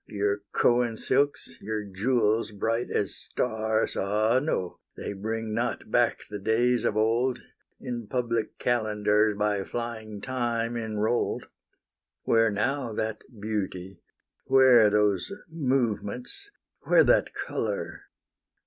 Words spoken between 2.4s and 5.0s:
bright as stars, Ah no!